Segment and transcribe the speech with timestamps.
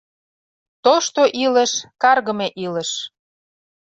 [0.83, 2.91] Тошто илыш— каргыме илыш!